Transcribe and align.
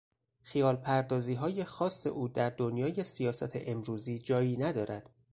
خیال 0.41 0.75
پردازیهای 0.75 1.63
خاص 1.65 2.07
او 2.07 2.27
در 2.27 2.49
دنیای 2.49 3.03
سیاست 3.03 3.51
امروزی 3.55 4.19
جایی 4.19 4.57
ندارد. 4.57 5.09